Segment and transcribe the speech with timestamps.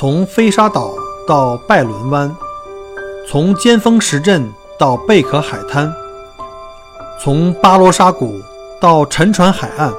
[0.00, 0.94] 从飞沙岛
[1.26, 2.32] 到拜伦湾，
[3.28, 5.92] 从尖峰石镇到贝壳海滩，
[7.20, 8.40] 从巴罗沙谷
[8.80, 9.92] 到沉船海岸，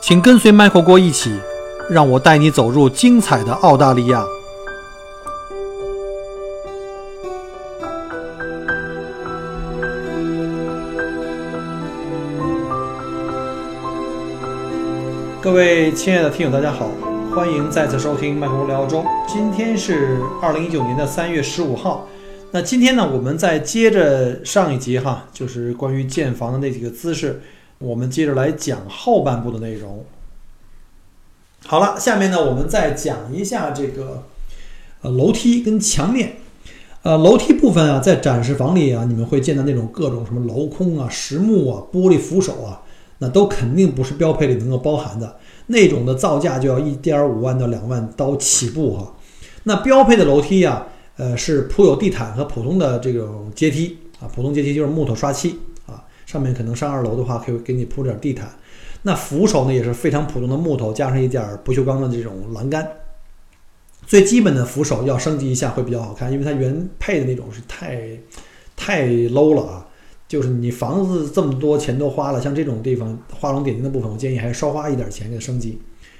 [0.00, 1.38] 请跟随麦克郭一起，
[1.90, 4.24] 让我带你走入精彩的澳大利亚。
[15.42, 16.88] 各位亲爱的听友，大家好，
[17.34, 19.04] 欢迎再次收听麦克聊中。
[19.26, 22.06] 今天是二零一九年的三月十五号。
[22.52, 27.42] 那今天呢，我们再接着上一集哈，就是关于建房的那几个姿势，
[27.78, 30.04] 我们接着来讲后半部的内容。
[31.66, 34.22] 好了，下面呢，我们再讲一下这个
[35.02, 36.36] 呃楼梯跟墙面。
[37.02, 42.82] 呃，楼梯部分啊，在展示房里啊，你们会见到那种各种什么镂空啊、实木啊、玻璃扶手啊。
[43.18, 45.36] 那都肯定不是标配里能够包含的，
[45.66, 49.14] 那种的造价就要一点五万到两万刀起步哈。
[49.64, 58.50] 那标配的楼梯呀，呃，是铺有地毯和普通的这种阶梯啊，普通阶梯就是木头刷漆啊，上面可能上二楼的话可以给你铺点地毯。
[59.02, 62.86] 那扶手呢也是非常普通的木头，加上一点不锈钢的这种栏杆。
[64.06, 68.18] 最基本的扶手要升级一下会比较好看，因为它原配的那种是太
[68.76, 69.86] 太 low 了啊。
[70.34, 75.78] 就是你房子这么多钱都花了，像这种地方画龙点睛的部分，我建议还是少花一点钱给它升级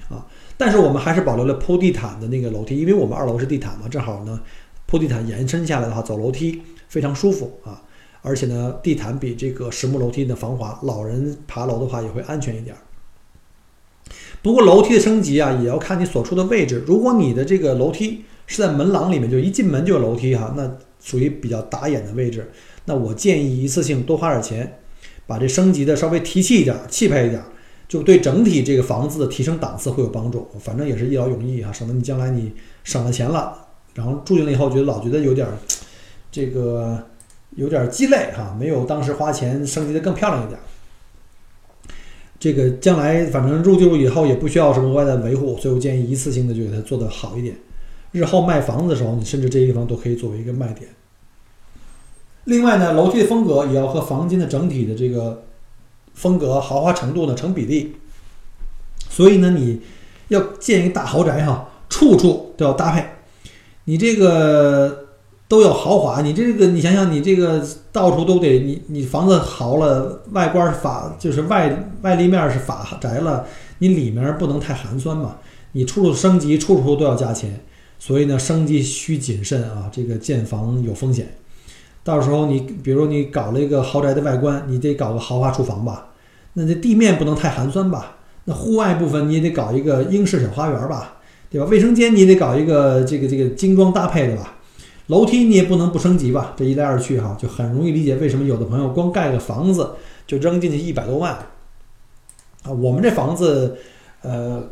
[0.08, 0.24] 啊。
[0.56, 4.40] 但是我们还是保留了铺地毯的那个楼梯，因为我们二楼是地毯嘛，正好呢
[4.86, 7.82] 铺地毯延伸下来的话，走楼梯非常舒服啊。
[8.22, 12.76] 而且呢，地毯比这个实木楼梯的防滑，老人爬楼的话也会安全一点。
[14.42, 16.84] 不过楼梯的升级啊，也要看你所处的位置。
[16.86, 20.70] 如果你的这个楼梯是在门廊里面，就一进门就有楼梯哈，那
[21.02, 22.48] 属于比较打眼的位置。
[22.86, 24.78] 那我建议一次性多花点钱，
[25.26, 27.42] 把这升级的稍微提气一点、气派一点，
[27.88, 30.46] 就对整体这个房子的提升档次会有帮助。
[30.60, 33.56] 反正也是一劳永逸啊，省得你将来你省了钱了，
[33.94, 35.46] 然后住进来以后觉得老觉得有点
[36.30, 37.02] 这个
[37.56, 40.58] 有点鸡肋哈，没有当时花钱升级的更漂亮一点。
[42.38, 47.56] 这个将来反正入住以后也不需要什么额外的维护，所以我建议一次性的就给它做得好一点。
[48.12, 50.90] 日后卖房子的时候，你甚至这些地方都可以作为一个卖点。
[52.44, 55.44] 另外呢，楼梯的风格也要和房间的整体的这个
[56.14, 57.96] 风格豪华程度呢成比例。
[59.08, 59.80] 所以呢，你
[60.28, 63.04] 要建一个大豪宅哈，处处都要搭配。
[63.84, 65.06] 你这个
[65.46, 73.46] 都要豪华，你这个你想想，你这个到处都得你你房子豪了，外观法就是外外立面是法宅了，
[73.78, 75.36] 你里面不能太寒酸嘛。
[75.72, 77.60] 你处处升级，处处都要加钱。
[77.98, 81.36] 所以呢，升级需谨慎啊，这个建房有风险。
[82.04, 86.10] 到时候你比如你搞了一个豪宅的外观，你得搞个豪华厨房吧？
[86.52, 88.18] 那这地面不能太寒酸吧？
[88.44, 91.16] 那户外部分你也得搞一个英式小花园吧？
[91.50, 91.66] 对吧？
[91.70, 94.54] 卫生间你得搞一个这个这个精装搭配的吧？
[95.06, 96.52] 楼梯你也不能不升级吧？
[96.56, 99.90] 这一来二去哈，就很容易理解为什么有的朋友光盖个房子
[100.26, 101.32] 就扔进去一百多万
[102.64, 102.70] 啊！
[102.70, 103.76] 我们这房子，
[104.22, 104.62] 呃，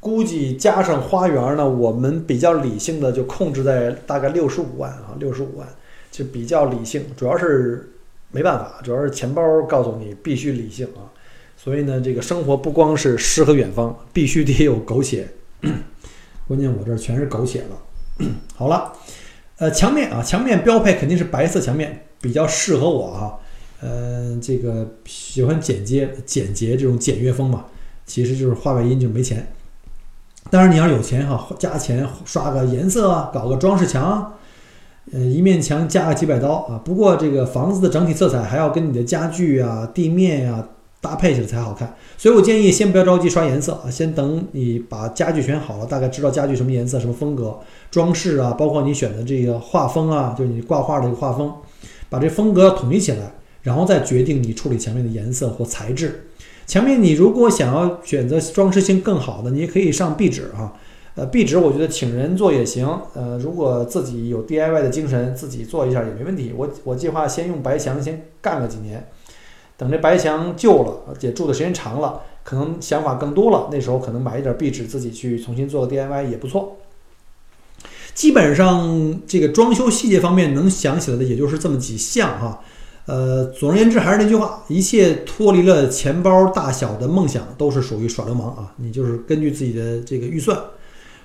[0.00, 5.66] 估计加上花园呢，我们比较理性的就控制在大概六十五万啊，六十五万。
[6.14, 7.92] 就比较理性，主要是
[8.30, 11.10] 没办法，主要是钱包告诉你必须理性啊。
[11.56, 15.26] 所以呢，这个生活不光是诗和远方，必须得有狗血。
[16.46, 18.28] 关键我这全是狗血了。
[18.54, 18.92] 好了，
[19.58, 23.34] 呃，墙面啊，墙面标配肯定是白色墙面，比较适合我啊。
[23.80, 27.64] 呃，这个喜欢简洁、简洁这种简约风嘛，
[28.06, 29.52] 其实就是画外音就没钱。
[30.48, 34.32] 当然你要有钱哈，加钱刷个颜色啊，搞个装饰墙。
[35.12, 36.80] 呃，一面墙加个几百刀啊！
[36.82, 40.66] 不过这个房子的整体色彩还要跟你的家具啊、地面呀
[41.00, 41.94] 搭配起来才好看。
[42.16, 47.58] 所以我建议先不要着急刷颜色啊，先等你把家具选好了，大概知道家具什么颜色、什么风格、
[47.90, 51.52] 装饰啊，包括你选的这个画风啊，就是你挂画的一个画风，
[52.08, 56.28] 把这风格统一起来，然后再决定你处理墙面的颜色或材质。
[56.66, 60.72] 墙面你如果想要选择装饰性更好的，你也可以上壁纸啊。
[61.16, 62.88] 呃，壁纸我觉得请人做也行。
[63.14, 66.52] 呃，如果自己有 DIY 的精神，自己做一下也没问题。
[66.56, 69.08] 我我计划先用白墙先干个几年，
[69.76, 76.78] 等这白墙旧了，而且住的时间长了，可能想法更多了，那时候可能买一点壁纸自己去重新做个 DIY 也不错。
[78.12, 82.60] 基本上这个装修细节方面能想起来的也就是这么几项哈。
[83.06, 88.72] 呃，总而言之还是那句话，一切脱离了钱包大小的梦想都是属于耍流氓啊！
[88.78, 90.58] 你就是根据自己的这个预算。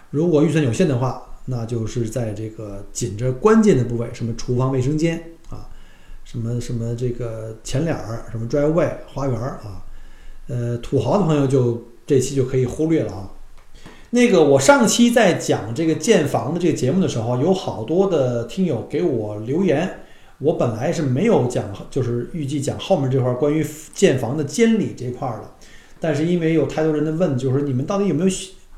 [0.10, 5.70] 如果预算有限的话，那就是在这个紧着关键的部位，什么厨房、卫生间啊，
[6.24, 9.84] 什么什么这个前脸儿，什么 driveway 花园啊，
[10.48, 13.32] 呃，土豪的朋友就这期就可以忽略了啊。
[14.12, 20.00] 那个我上期在讲这个建房的这个节目的时候，有好多的听友给我留言。
[20.40, 23.64] 我本来是没有讲，就是预计讲后面这块关于
[23.94, 25.52] 建房的监理这块的，
[26.00, 28.30] 但是因为有太多人的问，就是你们到底有没有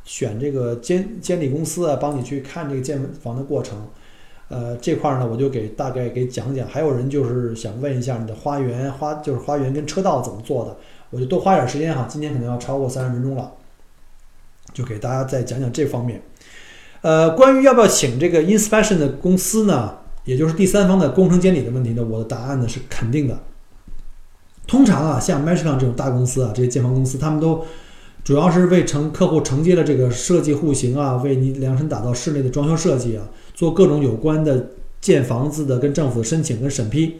[0.03, 3.87] 选这个监监理公司啊，帮你去看这个建房的过程？
[4.49, 6.67] 呃，这块儿呢，我就给大概给讲讲。
[6.67, 10.75] 还有人就是想问一下你的花园花，就是花园跟车道怎么做的，
[11.09, 12.05] 我就多花点时间哈。
[12.09, 13.51] 今天可能要超过三十分钟了，
[14.73, 16.21] 就给大家再讲讲这方面。
[17.01, 19.99] 呃，关于要不要请这个 inspection 的公司呢？
[20.25, 23.39] 也就是第三方的工程监理的问题呢，我的答案呢是肯定的。
[24.67, 27.65] 通常啊，像 m a t r i c o n 这种大公司啊，这些建房公司，他们都
[28.23, 34.69] 主要是为承客户承接了这个设计户型啊，为你量身打造室内的装修设计啊，做各种有关的
[34.99, 37.17] 建房子的跟政府的申请跟审批，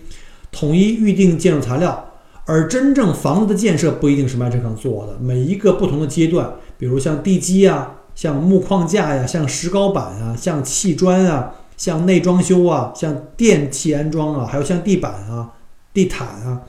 [0.51, 2.07] 统一预定建筑材料。
[2.45, 11.55] 而真正房子的建设不一定是 m a t r i c o n 做的，每一个不同的阶段，比如像地基啊，像木框架呀，像石膏板啊，像砌砖啊。
[11.77, 15.49] 像内装修啊，像电器安装啊，还有像地板啊、
[15.91, 16.61] 地毯啊，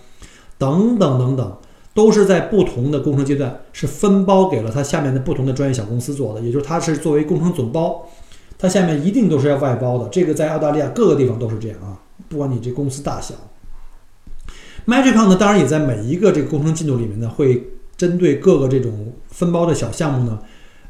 [0.57, 1.57] 等等等等，
[1.95, 8.09] 都是在不同的工程阶段是分包给了它下面的不同的专业小公司做的，也就是它是作为工程总包，
[8.59, 10.09] 它下面一定都是要外包的。
[10.09, 13.35] 这个在澳大利亚各个地方都是这样啊，不管你这公司大小。
[14.87, 20.39] Magicon 呢，当然也在每一个这个工程进度里面呢，会针对各个这种分包的小项目呢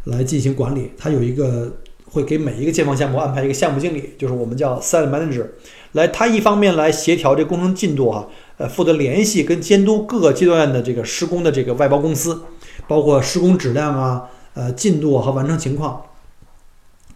[0.04, 1.78] 来进行管理，它有一个。
[2.04, 5.46] 会给每一个建房项目安排一个项目经理，就是我们叫 site manager，
[5.92, 8.26] 来他一方面来协调这工程进度啊，
[8.68, 12.42] 负责联系跟监督各个阶段的这个施工的这个外包公司，
[12.86, 14.24] 包括施工质量啊、
[14.54, 16.02] 呃进度和完成情况。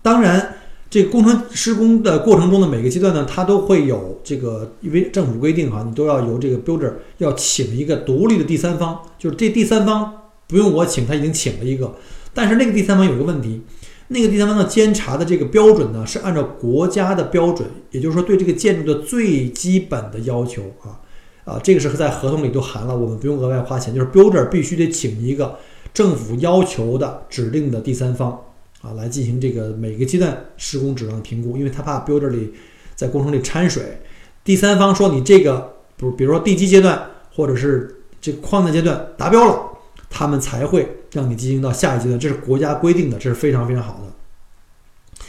[0.02, 0.56] 当然，
[0.88, 10.12] 这个工程施工的过程中的每个阶段呢，它都会有这个，因为政府规定哈，你都要由这个 builder 要请一个独立的第三方，就是这第三方
[10.46, 11.94] 不用我请，他已经请了一个，
[12.32, 13.62] 但是那个第三方有一个问题。
[14.08, 21.02] 那个第三方的监察的这个标准呢，是按照国家的标准，也就是说对这个建筑的最基本的要求啊
[21.46, 25.58] 啊，这个是在合同里都含了，我们不用额外花钱，就是 builder 必须得请一个
[25.94, 28.38] 政府要求的指定的第三方
[28.82, 32.52] 啊，来进行这个每个阶段施工质量的评估，因为他怕 builder 里
[32.94, 34.02] 在工程里掺水，
[34.44, 39.72] 第三方说你这个不，比如说地基阶段或者是这个框架阶段达标了。
[40.08, 45.26] 他们才会让你进行到下一阶段，这是国家规定的，这是非常非常好的。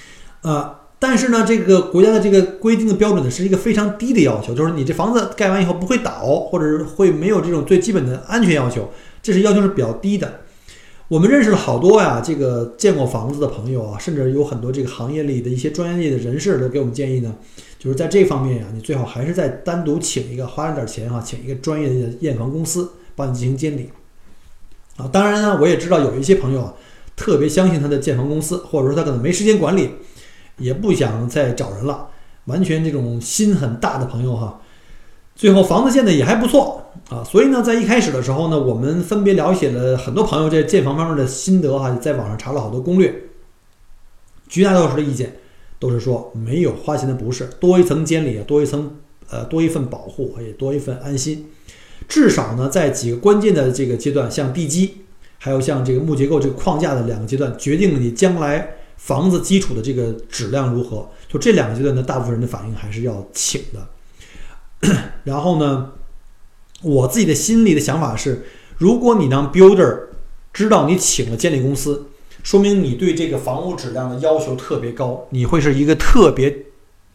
[0.50, 8.90] 呃，但是呢，这个国家的这个规定的标准呢，是一个非常低的要求，就是你这房子盖完以后不会倒，或者是会没有这种最基本的安全要求，
[9.22, 10.42] 这是要求是比较低的。
[11.08, 17.34] 我们认识了好多呀，这个建过房子的朋友啊，甚至有很多这个行业里的一些专业的人士都给我们建议呢，
[17.80, 23.90] 就是在这方面呀，你最好还是再单独请一个，花点钱哈，请一个专业的验房公司帮你进行监理。
[24.98, 26.74] 啊，当然呢，我也知道有一些朋友啊，
[27.16, 29.92] 特别相信他的建房公司，或者说他可能没时间管理，
[30.58, 32.10] 也不想再找人了，
[32.46, 34.62] 完全这种心很大的朋友哈，
[35.36, 37.24] 最后房子建的也还不错啊。
[37.24, 43.14] 所以呢，在一开始的时候呢，我们分别了解了很多朋友在建房方面的心得哈，在网上查了好多攻略，
[44.48, 45.36] 绝大多数的意见
[45.80, 48.96] 都是说没有花钱的不是，多一层监理，多一层
[49.30, 51.48] 呃多一份保护，也多一份安心。
[52.08, 55.02] 至少呢，在几个关键的这个阶段，像地基，
[55.38, 61.10] 还有像这个木结构这个框架的两个阶段，决定了你将来房子基础的这个质量如何。
[61.30, 64.94] 就这两个阶段呢，大部分人的反应还是要请的。
[65.24, 65.94] 然后呢，
[66.82, 68.46] 我自己的心里的想法是，
[68.78, 70.08] 如果你让 builder
[70.52, 72.08] 知道你请了监理公司，
[72.44, 76.66] 说明你对这个房屋质量的要求特别高，你会是一个特别。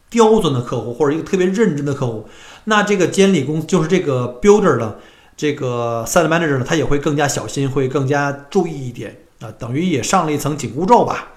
[0.09, 2.27] 刁钻的客户或者一个特别认真的客户，
[2.65, 4.99] 那这个监理公就是这个 builder 的
[5.35, 11.31] 这个 site manager 呢，他也会更加小心，会更加注意一点啊，等于也上了一层紧箍咒吧，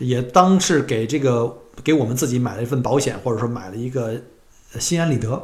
[0.00, 4.14] 也当是给这个给我们自己买了一份保险，或者说买了一个
[4.80, 5.40] 心安理得。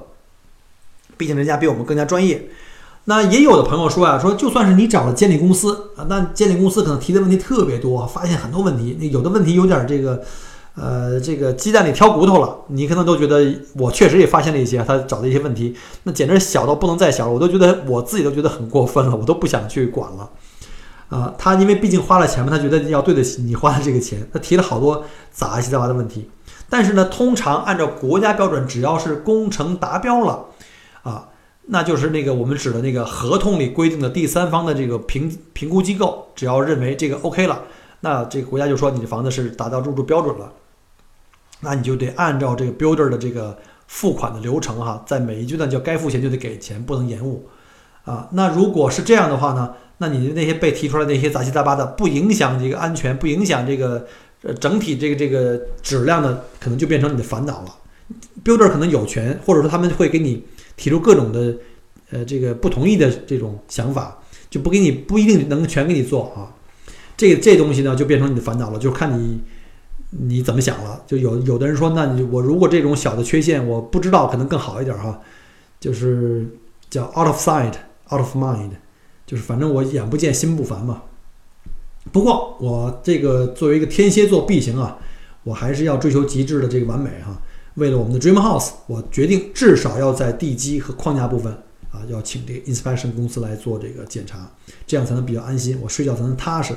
[1.16, 2.48] 毕竟人家比我们更加专业。
[3.04, 10.24] 那也有的朋友说啊，说就算是你找了监理公司啊，那监理公司可能提的问题特别多，发现很多问题，那有的问题有点这个。
[10.78, 20.28] 呃，这个鸡蛋里挑骨头了，你可能都觉得我确实也发现了一些他找的一些问题，那简直小到不能再小了，我都觉得我自己都觉得很过分了，我都不想去管了。
[21.08, 26.30] 啊，他因为毕竟花了钱嘛，他觉得要对得起你花的这个钱，他提了好多杂七杂八的问题。
[26.68, 30.46] 但是呢，通常按照国家标准，只要是工程达标了，
[31.02, 31.28] 啊，
[31.66, 37.62] 那就是那个我们指的那个合同里规定的第三方的这个评评估机构，只要认为这个 OK 了，
[38.00, 40.52] 那这个国家就说你的房子是达到入住标准了。
[41.60, 47.48] 那你就得按照这个 builder 的这个付款的流程哈，在每一阶段就该付钱就得给钱，不能延误，
[48.04, 48.28] 啊。
[48.32, 54.06] 那如果是这样的话呢，那你的那些被提出来那些杂七杂八的，不影响这个安全，不影响这个
[54.42, 57.74] 呃整体这个这个质量的，可能就变成你的烦恼了。
[58.44, 60.44] Builder 可能有权，或者说他们会给你
[60.76, 61.56] 提出各种的
[62.10, 66.52] 呃这个不同意的这种想法，就不给你不一定能全给你做啊。
[67.16, 69.40] 这这东西呢，就变成你的烦恼了，就看你
[70.10, 71.02] 你怎么想了。
[71.06, 75.18] 就有有的人说，那你我如果这种小的缺陷我不知道，可能更好一点哈。
[75.80, 76.46] 就是
[76.88, 77.74] 叫 out of sight,
[78.10, 78.70] out of mind，
[79.26, 81.02] 就是反正我眼不见心不烦嘛。
[82.12, 84.96] 不过我这个作为一个天蝎座 B 型啊，
[85.42, 87.36] 我还是要追求极致的这个完美哈。
[87.74, 91.52] 为了我们的 Dream House，我决定至少要在地基和框架部分
[91.90, 94.50] 啊，要请这个 inspection 公司来做这个检查，
[94.86, 96.74] 这样才能比较安心，我睡觉才能踏实。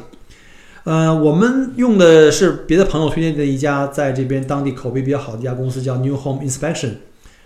[0.84, 6.94] 呃，我们用的是别的朋友推荐的一家在这边当地口碑比较好的一家公司，叫 New Home Inspection。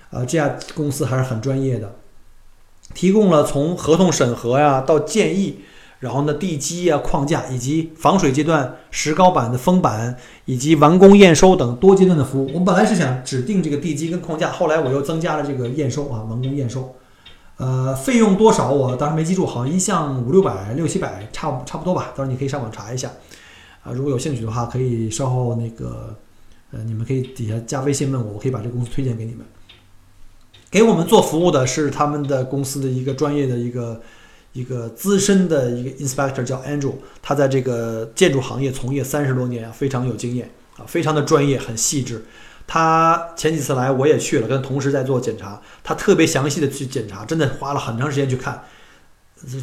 [0.10, 1.96] 啊，这家公司还是很专业的，
[2.94, 5.60] 提供了从合同审核呀到建议，
[6.00, 12.52] 然后呢地基啊、框架以及防水阶段石膏板的封板以及完工验收等多阶段的服务。
[12.54, 16.94] 我本来是想指定这个地基跟框架，后来我又增加了这个验收啊，完工验收。
[17.58, 22.10] 呃，费用多少我当时没记住，好像一项五六百、六七百，差差不多吧。
[22.16, 23.10] 到时候你可以上网查一下。
[23.84, 26.16] 啊，如果有兴趣的话，可以稍后那个，
[26.72, 29.46] 呃，你们可以底下加微信问我，我可以把这个公司推荐给你们。
[30.74, 34.02] 给我们做服务的是他们的公司的一个专业的一个
[34.54, 42.26] 一个资深的一个 inspector 叫 Andrew，他在这个建筑行业从业三十多年啊，非常有经验啊，非常的专业，很细致。
[42.66, 48.64] 他前几次来我也去了，跟同事在做检查，他特别详细的去检查，真的花了很长时间去看，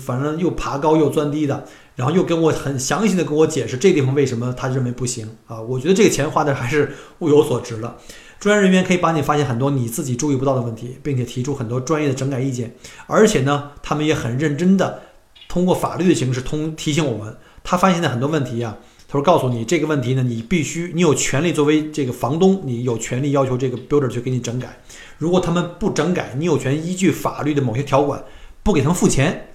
[0.07, 1.65] 反正又爬高又钻低的，
[1.97, 7.97] 然后又跟我很详细的跟我解释这地方为什么他认为不行啊，我觉得这个钱花的还是物有所值了。
[8.41, 12.75] 专业人员可以帮你发现很多你自己注意不到的问题，并且提出很多专业的整改意见，
[13.07, 15.03] 而且呢，他们也很认真的
[15.47, 24.81] 通过法律的形式通提醒我们，他发现的很多问题呀，他说告诉你这个问题呢，你必须你有权利作为这个房东，你有权利要求这个 builder 去给你整改，
[25.19, 28.25] 如果他们不整改，你有权依据法律的某些条款
[28.63, 29.49] 不给他们付钱，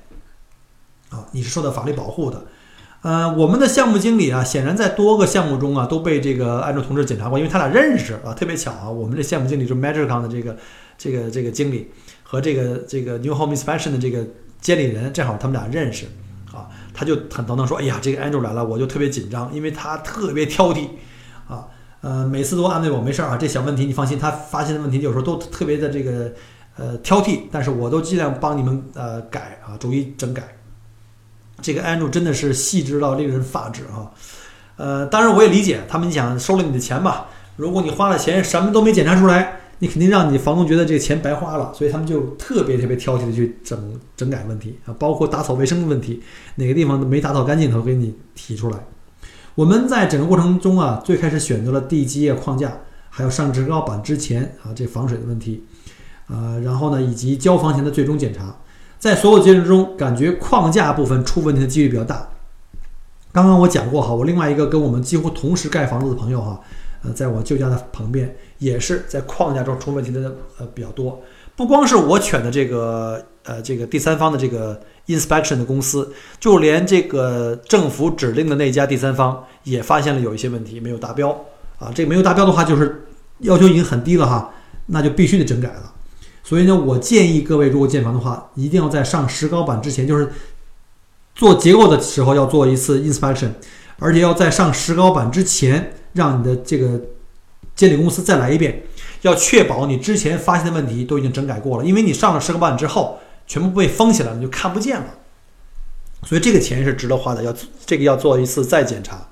[1.10, 2.46] 啊，你是受到法律保护的。
[3.06, 8.90] 呃，我们的项目经理啊，显然在多个项目中啊都被这个安卓同志检查过，因为他俩认识啊，特别巧啊。
[8.90, 10.58] 我们这项目经理就是 Magicon 的这个
[10.98, 11.92] 这个这个经理
[12.24, 14.26] 和这个这个 New Home Inspection 的这个
[14.60, 16.08] 监理人，正好他们俩认识
[16.52, 16.66] 啊。
[16.96, 20.88] 他就很头疼说：“哎呀，这个安卓来了，我就特别紧张，因为他特别挑剔
[21.48, 21.68] 啊。
[22.02, 24.18] 呃，每次都安慰我没事儿啊，这小问题你放心。
[24.18, 26.34] 他发现的问题有时候都特别的这个
[26.76, 30.42] 呃挑剔，但是我都尽量帮你们呃改啊，逐一整改。”
[31.66, 34.14] 这个 Andrew 真的是细致到令人发指啊！
[34.78, 37.26] 呃，当然我也理解他们，想收了你的钱吧？
[37.56, 46.22] 如果你花了钱什么都没检查出来，你肯定让你房东觉得这个钱白花了，所以他们就特别特别挑剔的去整整改问题啊，包括打扫卫生的问题，
[46.54, 48.78] 哪个地方都没打扫干净，他都给你提出来。
[49.56, 52.78] 我们在整个过程中啊，最开始选择了地基啊、框架，
[53.10, 55.64] 还有上石膏板之前啊，这防水的问题，
[56.28, 58.56] 啊，然后呢，以及交房前的最终检查。
[59.00, 62.30] 在所有阶段中，感觉框架部分出问题的几率比较大。
[63.32, 66.60] 刚刚我讲过哈，我另外一个跟我们几乎同时盖房子的朋友哈，
[67.04, 71.22] 呃，在我舅家的旁边，也是在框架中出问题的呃比较多。
[71.56, 81.30] 不光是我选的这个呃这个第三方的这个 inspection 的公司，就连这个政府指定的那家第三方也发现了有一些问题没有达标
[81.78, 81.92] 啊。
[81.94, 83.06] 这个没有达标的话，就是
[83.40, 84.54] 要求已经很低了哈，
[84.88, 85.94] 那就必须得整改了。
[86.48, 90.32] 所以呢，我建议各位如果建房的话，一定要在上石膏板之前，就是
[91.34, 93.50] 做结构的时候要做一次 inspection，
[93.98, 97.02] 而且要在上石膏板之前，让你的这个
[97.76, 98.84] 监理公司再来一遍，
[99.24, 101.84] 要确保你之前发现的问题都已经整改过了。
[101.84, 105.08] 因为你上了石膏板之后，全部被封起来了，你就看不见了。
[106.28, 107.52] 所以这个钱是值得花的，要
[107.88, 109.28] 这个要做一次再检查。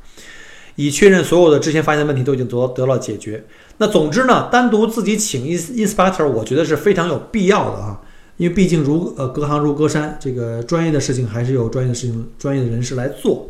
[0.75, 3.45] 以确认所有的之前发现的问题都已经得得到解决。
[3.77, 8.01] 那总之呢，单独自己请 inspector，我觉得是非常有必要的啊。
[8.37, 13.47] 因为毕竟如呃隔行如隔山，这个专业的事情还是有专业的事情、专业的人士来做。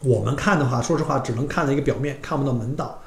[0.00, 3.00] 我们看的话，说实话只能看到一个表面，看不到门道。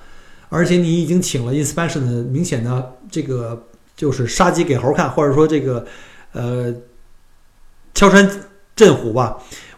[0.50, 3.68] 而且你已经请了 inspection 的，明显的这个
[3.98, 5.86] 就是杀鸡给猴看，或者说这个
[6.32, 6.74] 呃
[7.94, 8.30] 敲山
[8.74, 9.38] 震虎吧。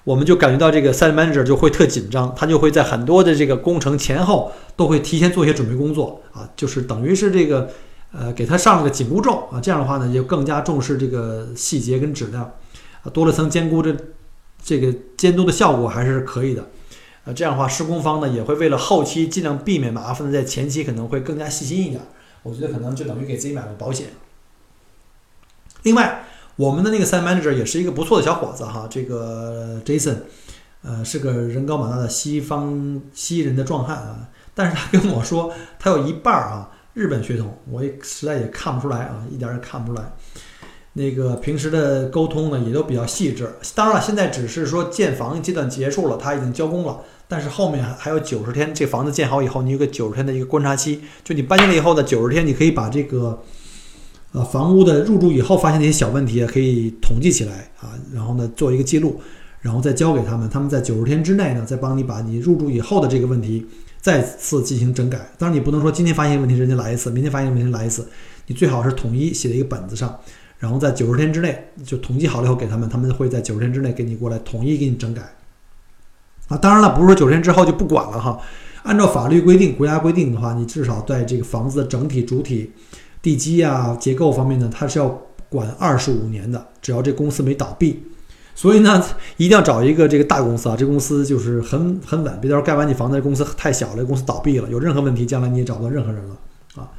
[0.09, 7.69] 我们就感觉到这个 site manager 就会特紧张，他就会在很多的这个工程前后都会提前做一些准备工作啊，就是等于是这个
[8.11, 12.43] 呃给他上了个紧箍咒啊，这样的话呢就更加重视这个细节跟质量
[13.03, 13.95] 啊，多了层监督这
[14.63, 16.63] 这个监督的效果还是可以的
[17.25, 22.01] 啊，这样的话施工方呢也会为了后期尽量避免麻烦，在前期可能会更加细心一点，
[22.41, 24.07] 我觉得可能就等于给自己买了保险。
[25.83, 26.25] 另外。
[26.59, 30.17] 我们的那个 site manager 也是一个不错的小伙子哈，这个 Jason，
[30.83, 34.27] 呃，是个人高马大的西方西人的壮汉啊。
[34.53, 40.11] 但是他跟我说，他有一半儿啊日本血统，我也实在也看不出来啊，一点儿也看不出来。
[40.91, 43.49] 那个平时的沟通呢，也都比较细致。
[43.73, 46.99] 当然了，现在只是说建房阶段结束了，他已经交工了，
[47.29, 53.41] 但是后面还还有九十天，这房子建好以后，你有个九十天的一个观察期，就你搬进来以后的九十天，你可以把这个。
[54.31, 59.19] 呃，房屋的入住以后发现那些小问题可以统计起来啊，然后呢做一个记录，
[59.59, 63.65] 然后再交给他们，他们在九十天之内呢，再帮你把你入住以后的这个问题
[63.99, 65.17] 再次进行整改。
[65.39, 68.07] 当然，你不能说今天发现问题人家来一次，明天发现问题来一次，
[68.45, 70.15] 你最好是统一写在一个本子上，
[70.59, 75.23] 然后在九十天之内就统计好了以后给他们，他们会在九十天之内给你过来统一给你整改。
[76.49, 78.39] 啊，当然了，不是说九十天之后就不管了哈，
[78.83, 82.71] 按照法律规定、国家规定的话，你至少在这个房子的整体主体。
[83.21, 88.03] 地基啊，结构方面呢，它是要管二十五年的，只要这公司没倒闭。
[88.55, 89.03] 所以呢，
[89.37, 96.37] 一定要找一个这个大公司啊，这公司就是很很稳，别到时候盖完你房子，这公司太小了，公司倒闭了，有任何问题，将来你也找不到任何人了
[96.75, 96.91] 啊。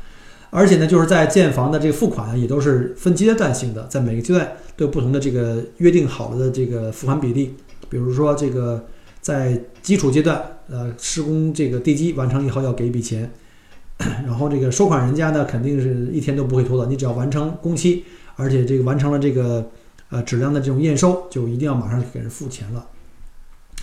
[0.50, 7.54] 而且呢，就是在建房的这个付款啊，也都是分阶段性的，在每个阶段都有不同的这个约定好了的这个付款比例。
[7.88, 8.86] 比如说这个
[9.20, 13.30] 在基础阶段，呃，施工这个地基完成以后要给一笔钱。
[14.24, 16.88] 然后这个收款人家呢，肯定是一天都不会拖的。
[16.88, 18.04] 你只要完成工期，
[18.36, 19.70] 而且这个完成了这个
[20.08, 22.86] 呃质量的这种验收，就一定要马上给人付钱了。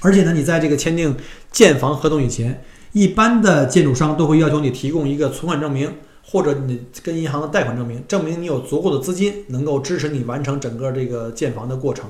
[0.01, 1.15] 而且呢，你在这个签订
[1.51, 5.93] 建房合同以前，一般的建筑商都会要求你提供一个存款证明，
[6.24, 12.09] 或者你跟银行的贷款证明，证明你有足够的资金能够支持你完成整个这个建房的过程。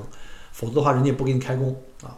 [0.52, 2.16] 否则的话，人家不给你开工啊。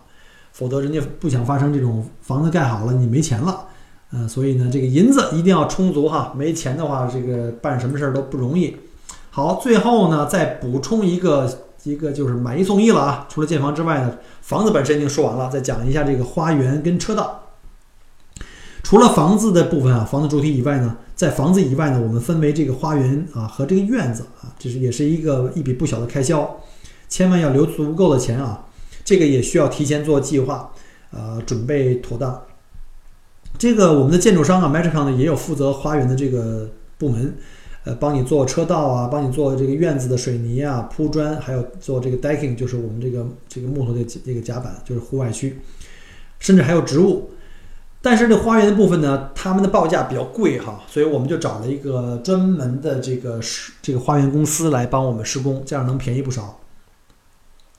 [0.52, 3.66] 否则人家不想发生这种房子盖好了你没钱了。
[4.12, 8.76] 嗯，所以呢，这个银子一定要充足哈，没钱的话，这个办什么事儿都不容易。
[9.30, 11.48] 好，最后呢，再补充一个
[11.84, 13.26] 一个就是买一送一了啊！
[13.30, 17.42] 除了建房之外呢，房子本身已经说完了，再讲一下这个花园跟车道。
[18.82, 26.58] 除了房子的部分啊，房子主体以外呢，在房子以外呢，我们分为这个花园啊和这个院子啊，这是也是一个一笔不小的开销，
[27.08, 28.64] 千万要留足够的钱啊，
[29.04, 30.72] 这个也需要提前做计划，
[31.12, 32.42] 呃，准备妥当。
[33.60, 37.36] 这个我们的建筑商啊 m a g i c o n 呢也有负责花园的这个部门，
[37.84, 45.60] 呃，帮你做车道啊，帮你做这个院子的水泥啊、铺砖，还有做这个 decking，就是我们这个这个木头的这个甲板，就是户外区，
[46.38, 47.32] 甚至还有植物。
[48.00, 56.58] 但是这花园的部分呢，他们的报价比较贵哈，所以我们就找了一个专门的这个施这个花园公司来帮我们施工，这样能便宜不少。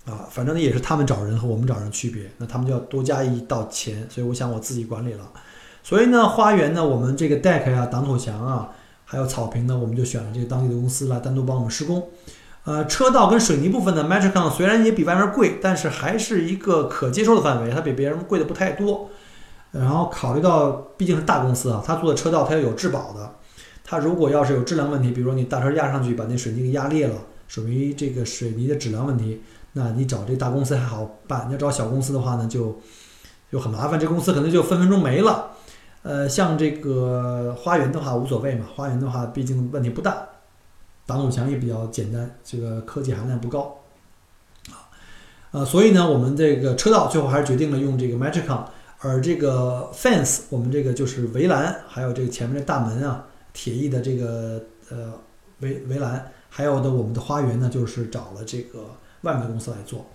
[0.05, 5.31] 啊，反正呢也是他们找人和我们找人区别，那他们就要多加一道钱，所以我想我自己管理了。
[5.83, 8.69] 所以呢，花园呢，我们这个 deck 呀、挡土墙啊，
[9.05, 12.09] 还有草坪呢，我们就选了这个当地的公司来单独帮我们施工。
[12.63, 19.09] 呃，车道跟水泥部分呢 m a t r i c o n 虽然也比外面贵，但是还是一个可接受的范围，它比别人贵的不太多。
[19.71, 23.35] 然后考虑到毕竟是大公司啊，他做的车道它要有质保的，
[23.83, 27.15] 它如果要是有质量问题，比如说你大车压上去把那水泥给压裂了，
[27.47, 29.41] 属于这个水泥的质量问题，
[29.73, 32.79] 那你找这大公司还好办，你要找小公司的话呢，就
[33.51, 35.51] 就很麻烦，这公司可能就分分钟没了。
[36.03, 40.17] 呃，像这个花园的话无所谓嘛，花园的话毕竟问题不大，
[41.05, 43.77] 挡土墙也比较简单，这个科技含量不高，
[44.71, 44.89] 啊，
[45.51, 48.63] 呃，所以呢，我们这个车道最后还是决定了用这个 Magicon，
[48.99, 54.59] 而这个 fence 我们这个就是围栏，还有这个前面的大门啊，铁艺的这个
[54.89, 55.13] 呃
[55.59, 58.79] 围围栏，还有的我们的花园呢，就是找了这个
[59.21, 60.07] 外面的公司来做。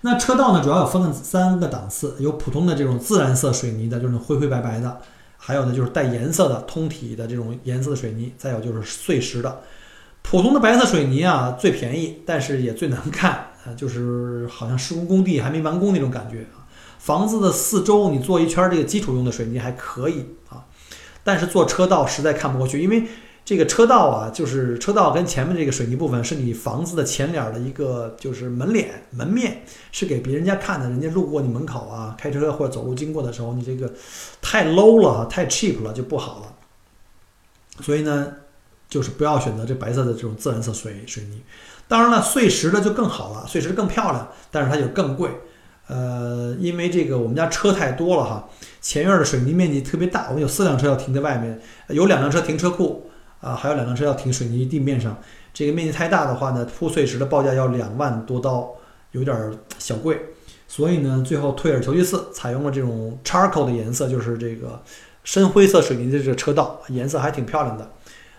[0.00, 5.00] 那车道呢，主要有分三个档次，有普通的这种自然色水泥的，就是灰灰白白的。
[5.38, 9.62] 还有呢，就是带颜色的通体的这种颜色的水泥，再有就是碎石的。
[10.20, 13.30] 普通的白色水泥啊，最便宜，但是也最难看
[13.64, 16.68] 啊，就是好像施工工地还没完工那种感觉啊。
[16.98, 20.66] 房子的四周你做一圈这个基础用的水泥还可以啊，
[21.24, 23.04] 但是做车道实在看不过去，因为。
[23.48, 30.86] 这个车道啊，就是车道跟前面这个水泥部分是你房子的前脸的一个，就是门脸门面，是给别人家看的。
[30.90, 33.90] 人家路过你门口啊，开车或者走路经过的时候，你这个
[34.42, 36.52] 太 low 了，太 cheap 了，就不好了。
[37.80, 38.34] 所以呢，
[38.86, 41.40] 就是不要选择这白色的这种自然色水水泥。
[41.88, 45.30] 当然了，碎石的就更好了，碎石更漂亮，但是它就更贵。
[45.86, 48.50] 呃，因为这个我们家车太多了哈，
[48.82, 51.58] 前院的水泥面积特别大，我们有四辆车要停在外面，
[51.88, 53.07] 有两辆车停车库。
[53.40, 55.16] 啊，还有两辆车要停水泥地面上，
[55.54, 58.74] 这个面积太大的话呢，铺碎石的报价要两万多刀，
[59.12, 60.20] 有点小贵。
[60.66, 64.82] 所以呢，最后退而求其次，采用了这种 charcoal 的颜色，就是这个
[65.24, 67.90] 深灰色水泥的这个车道，颜色还挺漂亮的。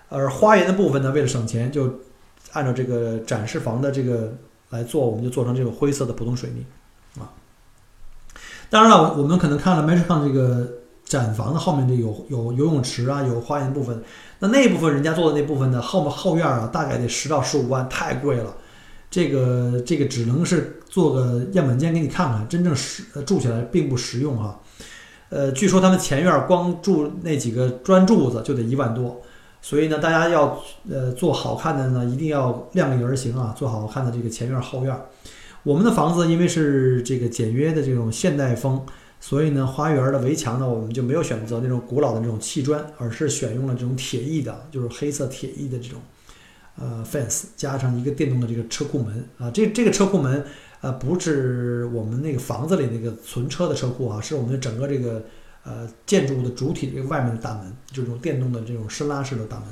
[0.09, 2.01] 而花园的部分呢，为了省钱，就
[2.51, 4.35] 按照这个展示房的这个
[4.69, 6.65] 来做，我们就做成这种灰色的普通水泥
[7.19, 7.33] 啊。
[8.69, 10.67] 当然了，我们可能看了 m a t r c o n 这个
[11.03, 14.03] 展房的后面的有有游泳池啊，有花园部分。
[14.39, 18.55] 那那部分人家做的那部分呢，后面后院啊，大概得十到十五万，太贵了。
[19.11, 24.59] 这个这个只能是做个样本间给你看看，真正实住起来并不实用哈。
[25.29, 29.19] 呃，据说他们前院光住那几个砖柱子就得一万多，
[29.61, 34.95] 所以呢，大家要呃做好看的呢，一定要量力而行啊，做好看的这个前院后院。
[35.63, 38.81] 我们的房子因为是这个简约的这种现代风，
[39.21, 45.99] 所以呢，花园的围墙呢，我们就没有选择那种古老的这种砌砖，而是选用了这种铁艺的，就是黑色铁艺的这种
[46.77, 49.51] 呃 fence，加上一个电动的这个车库门啊。
[49.51, 50.45] 这这个车库门
[50.79, 55.21] 呃不是我们那个房子里那个存车的车库啊，是我们整个这个
[55.63, 59.67] 呃建筑物的主体这个外面的大门，就是这种电动的这种伸拉式的大门。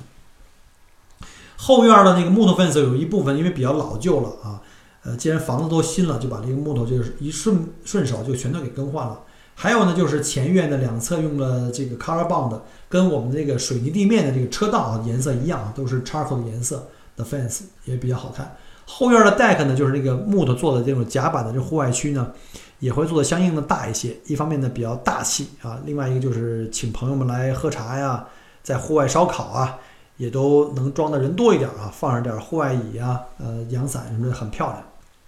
[1.56, 4.62] 后院的那个木头 fence 有一部分因为比较老旧了啊。
[5.04, 9.22] 呃，既然房子都新了，就把这个木头就是一顺顺手就全都给更换了。
[9.60, 18.56] 还有呢，就是前院的两侧用了这个 color bond，跟我们这个水泥地面的这个车道颜色一样，都是 charcoal 的颜色的 fence 也比较好看。
[18.86, 22.32] 后院的 deck 呢，就是那个木头做的这种夹板的这户外区呢，
[22.78, 24.15] 也会做的相应的大一些。
[24.28, 28.24] 一方面呢比较大气啊，另外一个就是请朋友们来喝茶呀，
[28.62, 29.76] 在户外烧烤啊，
[30.17, 34.84] 也都能装的人多一点啊，放上点户外椅啊，呃，阳伞什么的，很漂亮。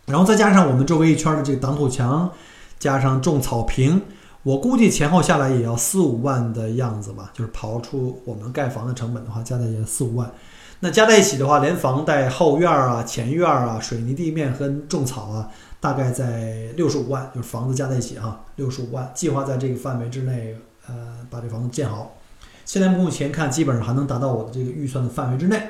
[0.05, 2.31] 然后再加上我们周围一圈的这个挡土墙，
[2.77, 3.99] 加上种草坪，
[4.43, 7.31] 我估计前后下来也要四五万的样子吧。
[7.33, 10.31] 就是刨出我们盖房的成本的话，加在也四五万。
[10.79, 15.49] 那加在一起的话，连房贷、后院啊、前院啊、水泥地面和种草啊，
[15.81, 19.11] 大概在六十五万，就是房子加在一起啊，六十五万。
[19.13, 20.55] 计划在这个范围之内，
[20.87, 22.15] 呃，把这房子建好。
[22.63, 25.61] 现在目前看，基本上还能达到我的这个预算的范围之内。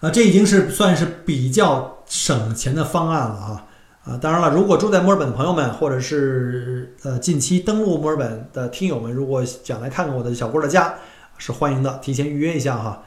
[0.00, 3.66] 啊，这已经是算是比较省钱的方案了啊！
[4.04, 10.94] 啊，当然了，如果住在墨尔本的朋友们，或者是呃近期登陆墨尔本的听友们，如果想来看看我的小郭的家，
[11.38, 13.02] 是欢迎的，提前预约一下哈。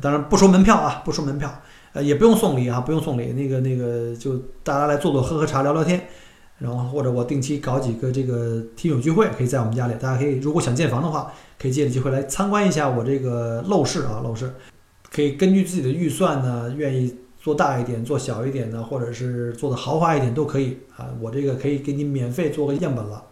[0.00, 1.50] 当然不收门票啊，不收门票，
[1.94, 6.06] 呃，也不用送礼啊，不用送礼，那个那个就大家来坐坐、喝喝茶、聊聊天，
[6.58, 14.52] 然后或者我定期搞几个这个听友聚会，可以在我们家里，大家可以如果想建房的话，可以借着机会来参观一下我这个陋室啊，陋室。
[15.10, 21.08] 可以根据自己的预算呢，愿意做大一点、做小一点呢，或者是做的豪华一点都可以啊。
[21.20, 23.24] 我这个可以给你免费做个样本了。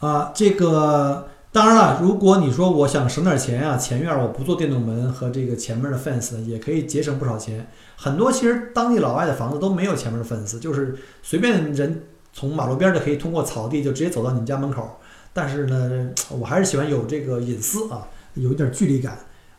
[0.00, 7.70] 啊，这个当然了，如果你说我想省点钱啊，前院我不做电动门和这个前面的 fence 也可以节省不少钱。
[7.96, 14.98] 很多其实当地老外的房子都没有前面的 fence，就是随便人从马路边就可以通过草地就直接走到你们家门口。
[15.32, 19.16] 但是呢，我还是喜欢有这个隐私啊，有一点距离感。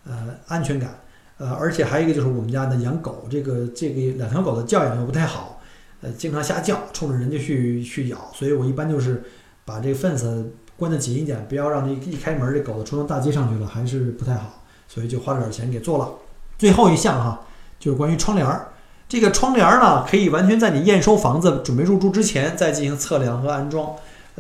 [0.09, 1.01] 呃，安全感，
[1.37, 5.61] 呃，而且还有一个就是我们家呢养狗，这个这个两条狗的教养又不太好，
[6.01, 9.23] 呃，经常瞎叫，冲着人家去去咬，所以我一般就是
[9.63, 10.45] 把这个 fence
[10.75, 16.09] 关得紧一点，不要让这一开门这狗子冲到大街上去了，还是不太好，所以就花了点钱给做了。
[16.57, 17.41] 最后一项哈，
[17.79, 18.69] 就是关于窗帘儿，
[19.07, 23.95] 这个窗帘儿呢，可以完全在你验收房子准备入住之前再进行测量和安装，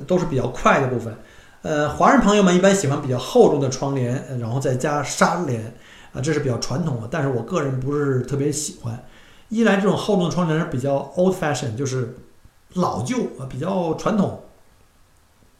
[0.07, 1.15] 都是比较快的部分。
[1.61, 5.73] 呃，华人朋友们一般喜欢比较厚重的窗帘，然后再加纱帘，
[6.17, 7.07] 啊，这是比较传统的。
[7.09, 9.05] 但是我个人不是特别喜欢。
[9.49, 12.17] 一来这种厚重的窗帘比较 old fashion，就是
[12.73, 14.41] 老旧啊，比较传统；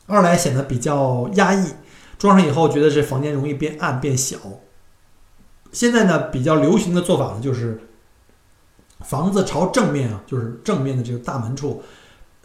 [0.08, 1.72] 二来显得比较压抑，
[2.18, 4.38] 装上以后觉得这房间容易变暗变小。
[5.72, 7.80] 现在呢，比较流行的做法呢，就是
[9.02, 11.82] 房子朝正面啊，就是正面的这个大门处。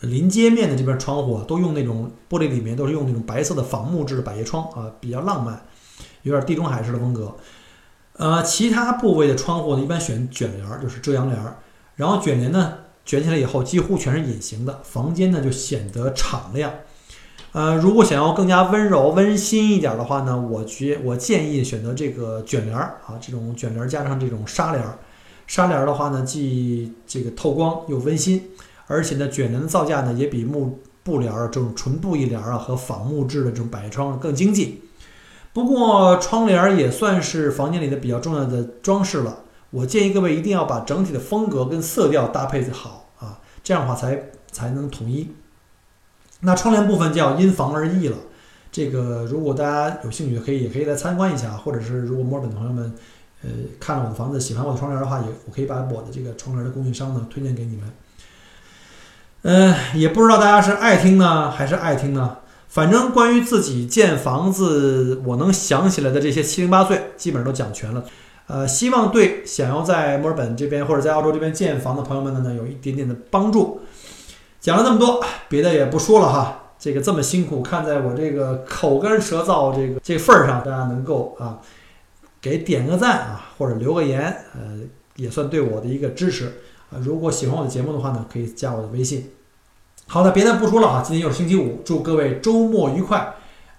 [0.00, 5.64] 临街面的这边窗户啊都用那种玻璃，里面都是用那种白色的仿木质的百叶窗啊，比较浪漫，
[6.22, 7.34] 有点地中海式的风格。
[8.14, 11.58] 呃，其他部位的窗户呢，一般选卷帘儿，就是遮阳帘儿。
[11.96, 16.72] 然后卷帘呢，卷起来以后几乎全是隐形的，房间呢就显得敞亮。
[17.52, 24.98] 呃，如果想要更加温柔温馨一点的话呢，我觉我建议选择这个卷帘儿啊，这种卷帘加上这种纱帘儿。
[25.46, 28.50] 纱帘的话呢，既这个透光又温馨。
[28.86, 34.82] 而且呢，卷帘的造价呢也比木布帘儿这种纯布艺帘儿啊和仿木质的这种百叶窗更经济。
[35.52, 39.40] 不过窗帘也算是房间里的比较重要的装饰了。
[39.70, 45.30] 我建议各位一定要把整体的风格跟色调搭配好啊，这样的话才才能统一。
[46.40, 48.16] 那窗帘部分就要因房而异了。
[48.70, 52.94] 这个如果大家有兴趣，可以也可以来参观一下，或者是如果墨尔本的朋友们，
[53.42, 57.90] 呃，看了我的房子喜欢我的窗帘的话，也我可以把我的这个窗帘的供应商呢推荐给你们。
[59.42, 62.38] 嗯，也不知道大家是爱听呢还是爱听呢。
[62.72, 68.02] 反正关于自己建房子，我能想起来的这些七零八碎，基本上都讲全了。
[68.46, 73.82] 呃，希望对想要在墨尔本这边或者在澳洲这边建房的朋友们呢，有一点点的帮助。
[74.58, 76.72] 讲了那么多，别的也不说了哈。
[76.78, 81.60] 这个这么辛苦，看在我这个口干舌燥这个这份儿上，大家能够啊
[82.40, 84.22] 给点个赞啊，或者留个言，
[84.54, 84.78] 呃，
[85.16, 86.46] 也算对我的一个支持
[86.90, 86.96] 啊。
[87.02, 89.30] 如果喜欢我的节目的话呢，可以加我的微信。
[90.12, 93.26] 好的，别的不说了啊，今天又是星期五，祝各位周末愉快，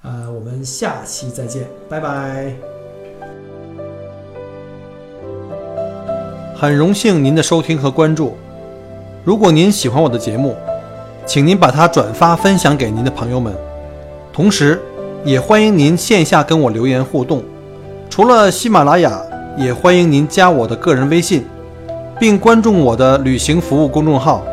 [0.01, 2.51] 呃，我们下期再见，拜拜。
[6.55, 8.35] 很荣幸您的收听和关注，
[9.23, 10.55] 如果您喜欢我的节目。
[11.27, 13.53] 请您把它转发分享给您的朋友们，
[14.33, 14.81] 同时，
[15.23, 17.43] 也欢迎您线下跟我留言互动。
[18.09, 19.21] 除了喜马拉雅，
[19.55, 21.45] 也欢迎您加我的个人微信，
[22.19, 24.43] 并关注我的旅行服务公众号“